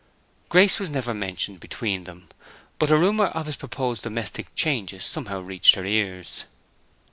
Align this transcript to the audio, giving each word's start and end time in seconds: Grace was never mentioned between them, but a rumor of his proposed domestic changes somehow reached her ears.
Grace 0.49 0.79
was 0.79 0.89
never 0.89 1.13
mentioned 1.13 1.59
between 1.59 2.05
them, 2.05 2.27
but 2.79 2.89
a 2.89 2.97
rumor 2.97 3.27
of 3.27 3.45
his 3.45 3.55
proposed 3.55 4.01
domestic 4.01 4.47
changes 4.55 5.05
somehow 5.05 5.39
reached 5.39 5.75
her 5.75 5.85
ears. 5.85 6.45